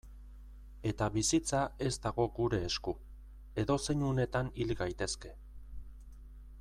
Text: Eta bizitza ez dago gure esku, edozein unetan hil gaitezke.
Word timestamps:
Eta 0.91 1.09
bizitza 1.17 1.59
ez 1.89 1.91
dago 2.05 2.25
gure 2.39 2.61
esku, 2.69 2.95
edozein 3.65 4.03
unetan 4.09 4.51
hil 4.63 4.75
gaitezke. 4.81 5.35